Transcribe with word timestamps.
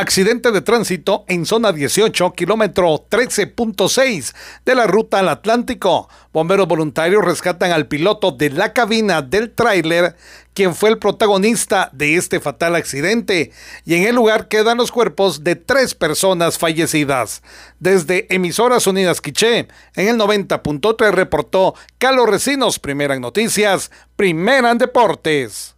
Accidente 0.00 0.50
de 0.50 0.62
tránsito 0.62 1.26
en 1.28 1.44
zona 1.44 1.72
18, 1.72 2.32
kilómetro 2.32 3.04
13.6 3.10 4.34
de 4.64 4.74
la 4.74 4.86
ruta 4.86 5.18
al 5.18 5.28
Atlántico. 5.28 6.08
Bomberos 6.32 6.66
voluntarios 6.66 7.22
rescatan 7.22 7.70
al 7.70 7.86
piloto 7.86 8.32
de 8.32 8.48
la 8.48 8.72
cabina 8.72 9.20
del 9.20 9.50
tráiler, 9.50 10.16
quien 10.54 10.74
fue 10.74 10.88
el 10.88 10.96
protagonista 10.96 11.90
de 11.92 12.16
este 12.16 12.40
fatal 12.40 12.76
accidente, 12.76 13.52
y 13.84 13.94
en 13.94 14.04
el 14.04 14.14
lugar 14.14 14.48
quedan 14.48 14.78
los 14.78 14.90
cuerpos 14.90 15.44
de 15.44 15.56
tres 15.56 15.94
personas 15.94 16.56
fallecidas. 16.56 17.42
Desde 17.78 18.26
Emisoras 18.34 18.86
Unidas 18.86 19.20
Quiché, 19.20 19.68
en 19.96 20.08
el 20.08 20.16
90.3 20.16 21.10
reportó 21.10 21.74
Carlos 21.98 22.26
Recinos, 22.26 22.78
primera 22.78 23.14
en 23.14 23.20
noticias, 23.20 23.90
primera 24.16 24.70
en 24.70 24.78
deportes. 24.78 25.76